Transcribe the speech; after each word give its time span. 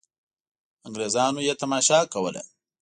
انګرېزانو 0.87 1.39
یې 1.47 1.53
تماشه 1.61 1.99
کوله. 2.13 2.41